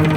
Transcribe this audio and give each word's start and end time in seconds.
Дома, 0.00 0.16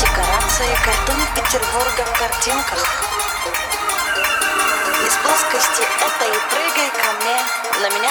декорации, 0.00 0.74
картины 0.84 1.24
Петербурга 1.36 2.04
картинках. 2.18 3.25
Это 5.56 6.24
и 6.26 6.38
прыгай 6.50 6.90
ко 6.90 7.12
мне, 7.18 7.40
на 7.80 7.88
меня. 7.94 8.10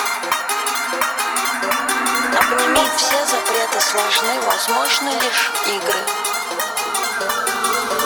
Обними 2.39 2.89
все 2.97 3.23
запреты 3.23 3.79
сложны, 3.81 4.41
возможны 4.47 5.09
лишь 5.09 5.51
игры. 5.67 5.99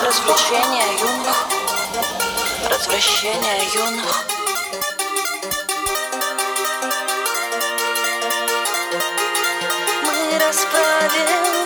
Развлечения 0.03 0.91
юных, 0.99 1.47
развращения 2.69 3.63
юных. 3.75 4.25
Мы 10.03 10.37
расправим 10.37 11.58